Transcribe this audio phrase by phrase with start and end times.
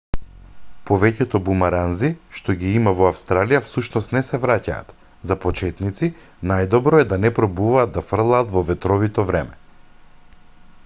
[0.89, 2.07] повеќето бумеранзи
[2.37, 4.89] што ги има во австралија всушност не се враќаат
[5.31, 6.09] за почетници
[6.53, 9.61] најдобро е да не пробуваат да фрлаат во ветровито време